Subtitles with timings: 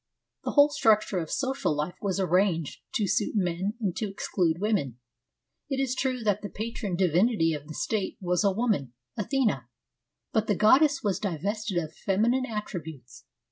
[0.43, 4.97] The whole structure of social life was arranged to suit men and to exclude women.
[5.69, 9.69] It is true that the patron divinity of the state was a woman, Athena,
[10.33, 13.25] but the goddess was divested of feminine attributes.